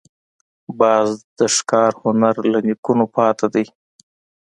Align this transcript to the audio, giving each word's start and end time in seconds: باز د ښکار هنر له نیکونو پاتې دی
باز 0.79 1.09
د 1.37 1.39
ښکار 1.55 1.91
هنر 2.03 2.35
له 2.51 2.59
نیکونو 2.67 3.05
پاتې 3.15 3.47
دی 3.53 3.65